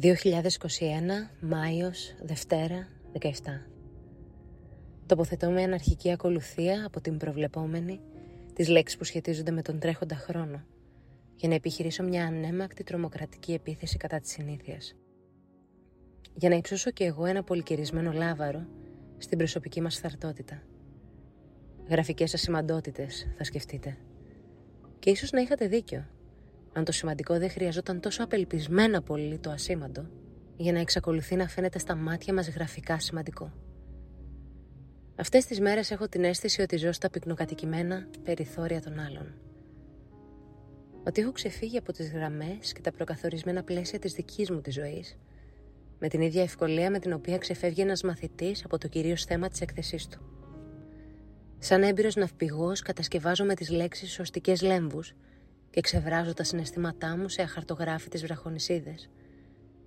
2021, 0.00 1.30
Μάιος, 1.40 2.14
Δευτέρα, 2.22 2.88
17. 3.12 3.30
Τοποθετώ 5.06 5.50
με 5.50 5.62
αναρχική 5.62 6.12
ακολουθία 6.12 6.86
από 6.86 7.00
την 7.00 7.16
προβλεπόμενη 7.16 8.00
τις 8.52 8.68
λέξεις 8.68 8.98
που 8.98 9.04
σχετίζονται 9.04 9.50
με 9.50 9.62
τον 9.62 9.78
τρέχοντα 9.78 10.16
χρόνο 10.16 10.64
για 11.36 11.48
να 11.48 11.54
επιχειρήσω 11.54 12.02
μια 12.02 12.26
ανέμακτη 12.26 12.82
τρομοκρατική 12.82 13.52
επίθεση 13.52 13.96
κατά 13.96 14.20
της 14.20 14.30
συνήθειας. 14.30 14.94
Για 16.34 16.48
να 16.48 16.54
υψώσω 16.54 16.90
και 16.90 17.04
εγώ 17.04 17.24
ένα 17.24 17.42
πολυκυρισμένο 17.42 18.12
λάβαρο 18.12 18.66
στην 19.18 19.38
προσωπική 19.38 19.80
μας 19.80 19.98
θαρτότητα. 19.98 20.62
Γραφικές 21.88 22.34
ασημαντότητες, 22.34 23.26
θα 23.36 23.44
σκεφτείτε. 23.44 23.96
Και 24.98 25.10
ίσως 25.10 25.30
να 25.30 25.40
είχατε 25.40 25.66
δίκιο 25.66 26.06
αν 26.76 26.84
το 26.84 26.92
σημαντικό 26.92 27.38
δεν 27.38 27.50
χρειαζόταν 27.50 28.00
τόσο 28.00 28.24
απελπισμένα 28.24 29.02
πολύ 29.02 29.38
το 29.38 29.50
ασήμαντο 29.50 30.06
για 30.56 30.72
να 30.72 30.78
εξακολουθεί 30.78 31.36
να 31.36 31.48
φαίνεται 31.48 31.78
στα 31.78 31.94
μάτια 31.94 32.34
μας 32.34 32.48
γραφικά 32.48 32.98
σημαντικό. 32.98 33.52
Αυτές 35.16 35.44
τις 35.44 35.60
μέρες 35.60 35.90
έχω 35.90 36.08
την 36.08 36.24
αίσθηση 36.24 36.62
ότι 36.62 36.76
ζω 36.76 36.92
στα 36.92 37.10
πυκνοκατοικημένα 37.10 38.06
περιθώρια 38.22 38.80
των 38.80 38.98
άλλων. 38.98 39.34
Ότι 41.06 41.20
έχω 41.20 41.32
ξεφύγει 41.32 41.78
από 41.78 41.92
τις 41.92 42.12
γραμμές 42.12 42.72
και 42.72 42.80
τα 42.80 42.92
προκαθορισμένα 42.92 43.62
πλαίσια 43.62 43.98
της 43.98 44.12
δικής 44.12 44.50
μου 44.50 44.60
της 44.60 44.74
ζωής 44.74 45.16
με 45.98 46.08
την 46.08 46.20
ίδια 46.20 46.42
ευκολία 46.42 46.90
με 46.90 46.98
την 46.98 47.12
οποία 47.12 47.38
ξεφεύγει 47.38 47.80
ένας 47.80 48.02
μαθητής 48.02 48.64
από 48.64 48.78
το 48.78 48.88
κυρίως 48.88 49.24
θέμα 49.24 49.48
της 49.48 49.60
έκθεσής 49.60 50.08
του. 50.08 50.18
Σαν 51.58 51.82
έμπειρος 51.82 52.16
ναυπηγός 52.16 52.82
κατασκευάζω 52.82 53.44
με 53.44 53.54
τις 53.54 53.70
λέξεις 53.70 54.12
σωστικές 54.12 54.62
λέμβους 54.62 55.14
και 55.76 55.82
ξεβράζω 55.82 56.32
τα 56.32 56.44
συναισθήματά 56.44 57.16
μου 57.16 57.28
σε 57.28 57.42
αχαρτογράφητες 57.42 58.22
βραχονισίδες 58.22 59.10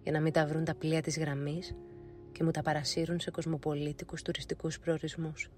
για 0.04 0.12
να 0.12 0.20
μην 0.20 0.34
τα 0.34 0.46
βρουν 0.46 0.64
τα 0.64 0.76
πλοία 0.76 1.02
της 1.02 1.20
γραμμής 1.20 1.76
και 2.32 2.44
μου 2.44 2.52
τα 2.52 2.62
παρασύρουν 2.62 3.20
σε 3.20 3.32
κοσμοπολίτικους 3.32 4.22
τουριστικούς 4.22 4.80
προορισμούς. 4.80 5.50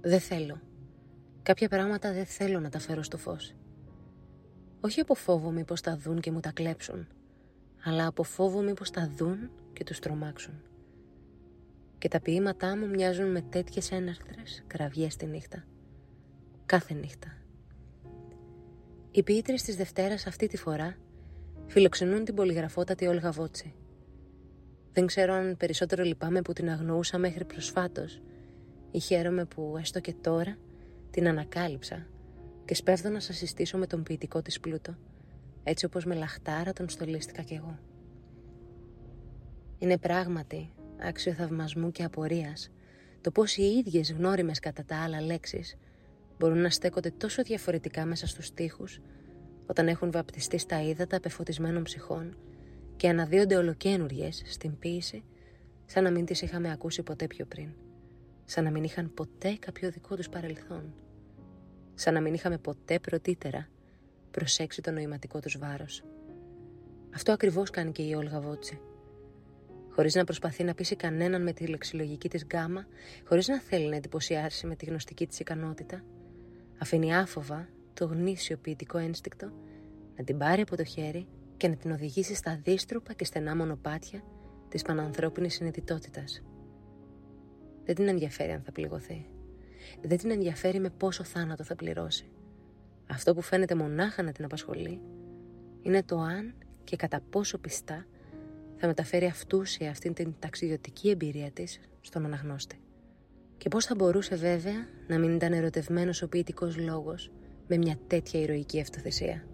Δεν 0.00 0.20
θέλω. 0.20 0.60
Κάποια 1.42 1.68
πράγματα 1.68 2.12
δεν 2.12 2.26
θέλω 2.26 2.60
να 2.60 2.68
τα 2.68 2.78
φέρω 2.78 3.02
στο 3.02 3.18
φως. 3.18 3.54
Όχι 4.80 5.00
από 5.00 5.14
φόβο 5.14 5.50
μήπως 5.50 5.80
τα 5.80 5.96
δουν 5.96 6.20
και 6.20 6.30
μου 6.30 6.40
τα 6.40 6.52
κλέψουν, 6.52 7.06
αλλά 7.84 8.06
από 8.06 8.22
φόβο 8.22 8.60
μήπως 8.60 8.90
τα 8.90 9.10
δουν 9.16 9.50
και 9.72 9.84
τους 9.84 9.98
τρομάξουν. 9.98 10.54
Και 11.98 12.08
τα 12.08 12.20
ποίηματά 12.20 12.76
μου 12.76 12.86
μοιάζουν 12.86 13.30
με 13.30 13.40
τέτοιες 13.40 13.90
έναρθρες 13.90 14.64
κραυγές 14.66 15.16
τη 15.16 15.26
νύχτα. 15.26 15.64
Κάθε 16.66 16.94
νύχτα 16.94 17.36
οι 19.16 19.22
ποιήτρες 19.22 19.62
της 19.62 19.76
Δευτέρας 19.76 20.26
αυτή 20.26 20.46
τη 20.46 20.56
φορά 20.56 20.96
φιλοξενούν 21.66 22.24
την 22.24 22.34
πολυγραφότατη 22.34 23.06
Όλγα 23.06 23.30
Βότσι. 23.30 23.74
Δεν 24.92 25.06
ξέρω 25.06 25.32
αν 25.34 25.56
περισσότερο 25.56 26.02
λυπάμαι 26.02 26.42
που 26.42 26.52
την 26.52 26.70
αγνοούσα 26.70 27.18
μέχρι 27.18 27.44
προσφάτως 27.44 28.22
ή 28.90 28.98
χαίρομαι 28.98 29.44
που 29.44 29.76
έστω 29.78 30.00
και 30.00 30.14
τώρα 30.20 30.56
την 31.10 31.28
ανακάλυψα 31.28 32.06
και 32.64 32.74
σπέβδω 32.74 33.08
να 33.08 33.20
σας 33.20 33.36
συστήσω 33.36 33.78
με 33.78 33.86
τον 33.86 34.02
ποιητικό 34.02 34.42
της 34.42 34.60
πλούτο, 34.60 34.96
έτσι 35.62 35.84
όπως 35.84 36.04
με 36.04 36.14
λαχτάρα 36.14 36.72
τον 36.72 36.88
στολίστηκα 36.88 37.42
κι 37.42 37.54
εγώ. 37.54 37.78
Είναι 39.78 39.98
πράγματι 39.98 40.70
άξιο 40.98 41.32
θαυμασμού 41.32 41.90
και 41.90 42.04
απορίας 42.04 42.70
το 43.20 43.30
πώς 43.30 43.56
οι 43.56 43.62
ίδιες 43.62 44.12
γνώριμες 44.12 44.58
κατά 44.58 44.84
τα 44.84 45.02
άλλα 45.02 45.20
λέξεις 45.20 45.76
μπορούν 46.38 46.58
να 46.58 46.70
στέκονται 46.70 47.10
τόσο 47.10 47.42
διαφορετικά 47.42 48.04
μέσα 48.04 48.26
στους 48.26 48.52
τοίχους 48.52 49.00
όταν 49.66 49.88
έχουν 49.88 50.10
βαπτιστεί 50.10 50.58
στα 50.58 50.82
ύδατα 50.82 51.16
απεφωτισμένων 51.16 51.82
ψυχών 51.82 52.36
και 52.96 53.08
αναδύονται 53.08 53.56
ολοκένουργες 53.56 54.42
στην 54.46 54.78
ποίηση 54.78 55.24
σαν 55.86 56.02
να 56.02 56.10
μην 56.10 56.24
τις 56.24 56.42
είχαμε 56.42 56.70
ακούσει 56.70 57.02
ποτέ 57.02 57.26
πιο 57.26 57.46
πριν. 57.46 57.68
Σαν 58.44 58.64
να 58.64 58.70
μην 58.70 58.84
είχαν 58.84 59.14
ποτέ 59.14 59.56
κάποιο 59.58 59.90
δικό 59.90 60.16
τους 60.16 60.28
παρελθόν. 60.28 60.94
Σαν 61.94 62.14
να 62.14 62.20
μην 62.20 62.34
είχαμε 62.34 62.58
ποτέ 62.58 62.98
πρωτήτερα 62.98 63.68
προσέξει 64.30 64.82
το 64.82 64.90
νοηματικό 64.90 65.40
τους 65.40 65.58
βάρος. 65.58 66.04
Αυτό 67.14 67.32
ακριβώς 67.32 67.70
κάνει 67.70 67.92
και 67.92 68.02
η 68.02 68.14
Όλγα 68.14 68.40
Βότσι. 68.40 68.80
Χωρίς 69.90 70.14
να 70.14 70.24
προσπαθεί 70.24 70.64
να 70.64 70.74
πείσει 70.74 70.96
κανέναν 70.96 71.42
με 71.42 71.52
τη 71.52 71.66
λεξιλογική 71.66 72.28
της 72.28 72.44
γκάμα, 72.44 72.86
χωρίς 73.24 73.48
να 73.48 73.60
θέλει 73.60 73.88
να 73.88 73.96
εντυπωσιάσει 73.96 74.66
με 74.66 74.76
τη 74.76 74.84
γνωστική 74.84 75.26
της 75.26 75.38
ικανότητα, 75.38 76.04
Αφήνει 76.78 77.16
άφοβα 77.16 77.68
το 77.94 78.04
γνήσιο 78.04 78.56
ποιητικό 78.56 78.98
ένστικτο 78.98 79.52
να 80.16 80.24
την 80.24 80.38
πάρει 80.38 80.60
από 80.60 80.76
το 80.76 80.84
χέρι 80.84 81.26
και 81.56 81.68
να 81.68 81.76
την 81.76 81.90
οδηγήσει 81.90 82.34
στα 82.34 82.60
δύστρουπα 82.62 83.12
και 83.12 83.24
στενά 83.24 83.56
μονοπάτια 83.56 84.22
της 84.68 84.82
πανανθρώπινης 84.82 85.54
συνειδητότητας. 85.54 86.42
Δεν 87.84 87.94
την 87.94 88.08
ενδιαφέρει 88.08 88.52
αν 88.52 88.62
θα 88.62 88.72
πληγωθεί. 88.72 89.26
Δεν 90.02 90.18
την 90.18 90.30
ενδιαφέρει 90.30 90.80
με 90.80 90.90
πόσο 90.90 91.24
θάνατο 91.24 91.64
θα 91.64 91.76
πληρώσει. 91.76 92.30
Αυτό 93.06 93.34
που 93.34 93.40
φαίνεται 93.40 93.74
μονάχα 93.74 94.22
να 94.22 94.32
την 94.32 94.44
απασχολεί 94.44 95.00
είναι 95.82 96.02
το 96.02 96.18
αν 96.18 96.54
και 96.84 96.96
κατά 96.96 97.20
πόσο 97.30 97.58
πιστά 97.58 98.06
θα 98.76 98.86
μεταφέρει 98.86 99.26
αυτούσια 99.26 99.90
αυτήν 99.90 100.14
την 100.14 100.34
ταξιδιωτική 100.38 101.10
εμπειρία 101.10 101.50
της 101.50 101.80
στον 102.00 102.24
αναγνώστη. 102.24 102.80
Και 103.56 103.68
πώς 103.68 103.84
θα 103.84 103.94
μπορούσε 103.94 104.36
βέβαια 104.36 104.86
να 105.06 105.18
μην 105.18 105.34
ήταν 105.34 105.52
ερωτευμένος 105.52 106.22
ο 106.22 106.28
ποιητικός 106.28 106.76
λόγος 106.76 107.30
με 107.68 107.76
μια 107.76 107.98
τέτοια 108.06 108.40
ηρωική 108.40 108.80
αυτοθεσία. 108.80 109.46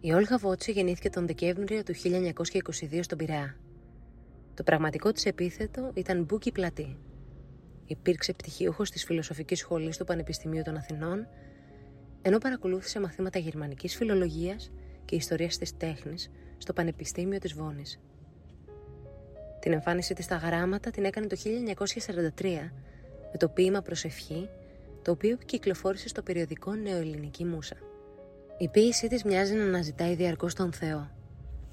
Η 0.00 0.12
Όλγα 0.12 0.38
Βότσι 0.38 0.72
γεννήθηκε 0.72 1.10
τον 1.10 1.26
Δεκέμβριο 1.26 1.82
του 1.82 1.94
1922 1.94 2.98
στον 3.00 3.18
Πειραιά. 3.18 3.56
Το 4.54 4.62
πραγματικό 4.62 5.12
της 5.12 5.24
επίθετο 5.24 5.90
ήταν 5.94 6.24
Μπούκι 6.24 6.52
Πλατή. 6.52 6.98
Υπήρξε 7.86 8.32
πτυχιούχος 8.32 8.90
της 8.90 9.04
Φιλοσοφικής 9.04 9.58
Σχολής 9.58 9.96
του 9.96 10.04
Πανεπιστημίου 10.04 10.62
των 10.62 10.76
Αθηνών, 10.76 11.26
ενώ 12.22 12.38
παρακολούθησε 12.38 13.00
μαθήματα 13.00 13.38
γερμανικής 13.38 13.96
φιλολογίας 13.96 14.70
και 15.04 15.16
ιστορίας 15.16 15.58
της 15.58 15.76
τέχνης 15.76 16.30
στο 16.58 16.72
Πανεπιστήμιο 16.72 17.38
της 17.38 17.52
Βόνης. 17.52 18.00
Την 19.66 19.74
εμφάνιση 19.74 20.14
της 20.14 20.24
στα 20.24 20.36
γράμματα 20.36 20.90
την 20.90 21.04
έκανε 21.04 21.26
το 21.26 21.36
1943 21.36 22.70
με 23.32 23.38
το 23.38 23.48
ποίημα 23.48 23.82
«Προσευχή», 23.82 24.48
το 25.02 25.10
οποίο 25.10 25.36
κυκλοφόρησε 25.44 26.08
στο 26.08 26.22
περιοδικό 26.22 26.74
Νεοελληνική 26.74 27.44
Μούσα. 27.44 27.76
Η 28.58 28.68
ποίησή 28.68 29.08
της 29.08 29.24
μοιάζει 29.24 29.54
να 29.54 29.64
αναζητάει 29.64 30.14
διαρκώς 30.14 30.54
τον 30.54 30.72
Θεό 30.72 31.10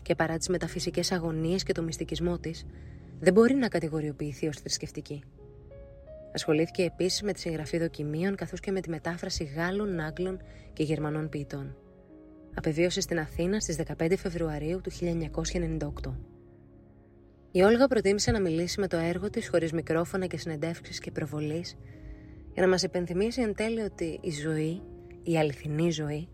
και 0.01 0.15
παρά 0.15 0.37
τις 0.37 0.47
μεταφυσικές 0.47 1.11
αγωνίες 1.11 1.63
και 1.63 1.73
το 1.73 1.81
μυστικισμό 1.81 2.37
της, 2.37 2.65
δεν 3.19 3.33
μπορεί 3.33 3.53
να 3.53 3.67
κατηγοριοποιηθεί 3.67 4.47
ως 4.47 4.57
θρησκευτική. 4.57 5.23
Ασχολήθηκε 6.33 6.83
επίσης 6.83 7.21
με 7.21 7.33
τη 7.33 7.39
συγγραφή 7.39 7.77
δοκιμίων 7.77 8.35
καθώς 8.35 8.59
και 8.59 8.71
με 8.71 8.81
τη 8.81 8.89
μετάφραση 8.89 9.43
Γάλλων, 9.43 9.99
Άγγλων 9.99 10.41
και 10.73 10.83
Γερμανών 10.83 11.29
ποιητών. 11.29 11.75
Απεβίωσε 12.53 13.01
στην 13.01 13.19
Αθήνα 13.19 13.59
στις 13.59 13.77
15 13.97 14.13
Φεβρουαρίου 14.17 14.81
του 14.81 14.91
1998. 14.91 16.32
Η 17.55 17.61
Όλγα 17.61 17.87
προτίμησε 17.87 18.31
να 18.31 18.39
μιλήσει 18.39 18.79
με 18.79 18.87
το 18.87 18.97
έργο 18.97 19.29
της 19.29 19.49
χωρίς 19.49 19.71
μικρόφωνα 19.71 20.25
και 20.25 20.37
συνεντεύξεις 20.37 20.99
και 20.99 21.11
προβολής 21.11 21.75
για 22.53 22.61
να 22.61 22.67
μας 22.67 22.83
υπενθυμίσει 22.83 23.41
εν 23.41 23.55
τέλει 23.55 23.81
ότι 23.81 24.19
η 24.21 24.31
ζωή, 24.31 24.81
η 25.23 25.37
αληθινή 25.37 25.91
ζωή, 25.91 26.27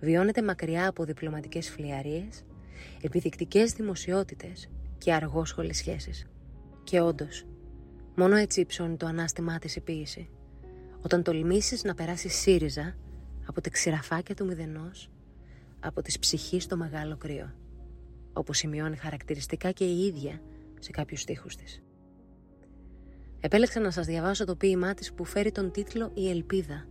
βιώνεται 0.00 0.42
μακριά 0.42 0.88
από 0.88 1.04
διπλωματικές 1.04 1.68
φλιαρίες, 1.70 2.44
επιδεικτικές 3.02 3.72
δημοσιότητες 3.72 4.70
και 4.98 5.12
αργόσχολες 5.12 5.76
σχέσεις. 5.76 6.26
Και 6.84 7.00
όντως, 7.00 7.46
μόνο 8.14 8.36
έτσι 8.36 8.60
υψώνει 8.60 8.96
το 8.96 9.06
ανάστημά 9.06 9.58
της 9.58 9.76
η 9.76 9.80
ποίηση. 9.80 10.28
Όταν 11.00 11.22
τολμήσεις 11.22 11.84
να 11.84 11.94
περάσεις 11.94 12.34
σύριζα 12.34 12.96
από 13.46 13.60
τα 13.60 13.70
ξηραφάκια 13.70 14.34
του 14.34 14.46
μηδενός, 14.46 15.10
από 15.80 16.02
τις 16.02 16.18
ψυχής 16.18 16.62
στο 16.62 16.76
μεγάλο 16.76 17.16
κρύο 17.16 17.54
όπως 18.40 18.58
σημειώνει 18.58 18.96
χαρακτηριστικά 18.96 19.70
και 19.70 19.84
η 19.84 20.04
ίδια 20.06 20.40
σε 20.78 20.90
κάποιους 20.90 21.20
στίχους 21.20 21.56
της. 21.56 21.82
Επέλεξα 23.40 23.80
να 23.80 23.90
σας 23.90 24.06
διαβάσω 24.06 24.44
το 24.44 24.56
ποίημά 24.56 24.94
της 24.94 25.12
που 25.12 25.24
φέρει 25.24 25.52
τον 25.52 25.70
τίτλο 25.70 26.10
«Η 26.14 26.30
Ελπίδα» 26.30 26.86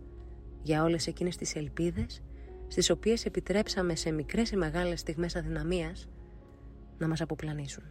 για 0.62 0.82
όλες 0.82 1.06
εκείνες 1.06 1.36
τις 1.36 1.56
ελπίδες 1.56 2.22
στις 2.68 2.90
οποίες 2.90 3.24
επιτρέψαμε 3.24 3.94
σε 3.94 4.10
μικρές 4.10 4.50
ή 4.50 4.56
μεγάλες 4.56 5.00
στιγμές 5.00 5.36
αδυναμίας 5.36 6.08
να 6.98 7.08
μας 7.08 7.20
αποπλανήσουν. 7.20 7.84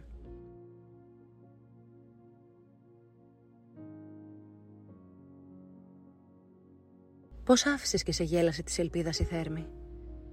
Πώς 7.44 7.66
άφησες 7.66 8.02
και 8.02 8.12
σε 8.12 8.24
γέλασε 8.24 8.62
της 8.62 8.78
ελπίδας 8.78 9.18
η 9.18 9.24
θέρμη 9.24 9.66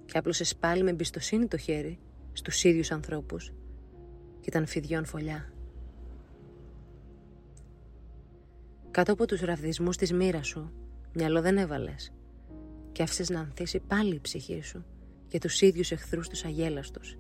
και 0.06 0.18
άπλωσες 0.18 0.56
πάλι 0.56 0.84
με 0.84 0.90
εμπιστοσύνη 0.90 1.48
το 1.48 1.58
χέρι 1.58 2.00
στους 2.38 2.64
ίδιους 2.64 2.92
ανθρώπους 2.92 3.52
και 4.40 4.46
ήταν 4.46 4.66
φιδιών 4.66 5.06
φωλιά. 5.06 5.54
Κάτω 8.92 9.14
από 9.14 9.26
τους 9.26 9.42
ραβδισμούς 9.42 9.98
της 9.98 10.14
μοίρας 10.14 10.48
σου, 10.48 10.72
μυαλό 11.14 11.42
δεν 11.42 11.58
έβαλες 11.58 12.14
και 12.92 13.04
άφησες 13.04 13.30
να 13.30 13.40
ανθίσει 13.40 13.80
πάλι 13.80 14.16
η 14.16 14.20
ψυχή 14.20 14.62
σου 14.62 14.86
για 15.28 15.40
τους 15.40 15.62
ίδιους 15.62 15.92
εχθρούς 15.92 16.30
τους 16.30 16.46
αγέλαστος. 16.46 17.18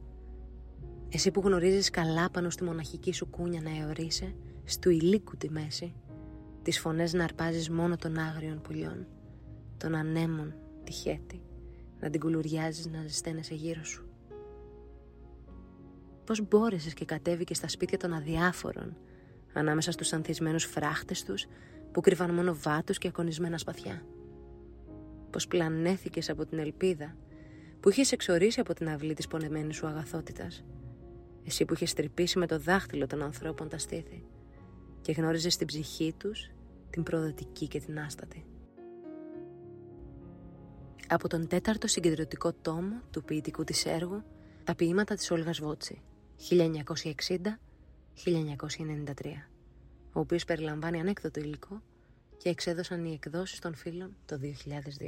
Εσύ 1.09 1.31
που 1.31 1.41
γνωρίζεις 1.41 1.89
καλά 1.89 2.29
πάνω 2.29 2.49
στη 2.49 2.63
μοναχική 2.63 3.13
σου 3.13 3.27
κούνια 3.29 3.61
να 3.61 3.77
αιωρείσαι, 3.77 4.35
στου 4.63 4.89
ηλίκου 4.89 5.37
τη 5.37 5.49
μέση, 5.49 5.93
τις 6.61 6.79
φωνές 6.79 7.13
να 7.13 7.23
αρπάζεις 7.23 7.69
μόνο 7.69 7.95
των 7.95 8.17
άγριων 8.17 8.61
πουλιών, 8.61 9.07
των 9.77 9.95
ανέμων 9.95 10.55
τη 10.83 10.91
χέτη, 10.91 11.41
να 11.99 12.09
την 12.09 12.19
κουλουριάζεις 12.19 12.85
να 12.87 13.01
ζεσταίνεσαι 13.01 13.53
γύρω 13.53 13.83
σου. 13.83 14.07
Πώς 16.27 16.47
μπόρεσες 16.47 16.93
και 16.93 17.05
κατέβηκες 17.05 17.57
στα 17.57 17.67
σπίτια 17.67 17.97
των 17.97 18.13
αδιάφορων, 18.13 18.97
ανάμεσα 19.53 19.91
στους 19.91 20.13
ανθισμένους 20.13 20.63
φράχτες 20.63 21.23
τους 21.23 21.45
που 21.91 22.01
κρύβαν 22.01 22.33
μόνο 22.33 22.55
βάτους 22.55 22.97
και 22.97 23.07
ακονισμένα 23.07 23.57
σπαθιά. 23.57 24.05
Πως 25.29 25.47
πλανέθηκες 25.47 26.29
από 26.29 26.45
την 26.45 26.59
ελπίδα 26.59 27.15
που 27.79 27.89
είχες 27.89 28.11
εξορίσει 28.11 28.59
από 28.59 28.73
την 28.73 28.89
αυλή 28.89 29.13
της 29.13 29.27
πονεμένης 29.27 29.75
σου 29.75 29.87
αγαθότητας. 29.87 30.63
Εσύ 31.45 31.65
που 31.65 31.73
είχες 31.73 31.93
τρυπήσει 31.93 32.39
με 32.39 32.47
το 32.47 32.59
δάχτυλο 32.59 33.07
των 33.07 33.21
ανθρώπων 33.21 33.69
τα 33.69 33.77
στήθη 33.77 34.23
και 35.01 35.11
γνώριζες 35.11 35.55
την 35.55 35.67
ψυχή 35.67 36.13
τους, 36.17 36.51
την 36.89 37.03
προδοτική 37.03 37.67
και 37.67 37.79
την 37.79 37.99
άστατη. 37.99 38.45
Από 41.07 41.27
τον 41.27 41.47
τέταρτο 41.47 41.87
συγκεντρωτικό 41.87 42.53
τόμο 42.53 43.01
του 43.11 43.23
ποιητικού 43.23 43.63
της 43.63 43.85
έργου, 43.85 44.23
τα 44.63 44.75
ποίηματα 44.75 45.15
της 45.15 45.31
Όλγας 45.31 45.59
Βότσι, 45.59 46.01
1960 46.49 47.59
1993, 48.25 49.47
ο 50.13 50.19
οποίος 50.19 50.45
περιλαμβάνει 50.45 50.99
ανέκδοτο 50.99 51.39
υλικό 51.39 51.81
και 52.37 52.49
εξέδωσαν 52.49 53.05
οι 53.05 53.13
εκδόσεις 53.13 53.59
των 53.59 53.75
φίλων 53.75 54.15
το 54.25 54.39
2002. 54.41 55.07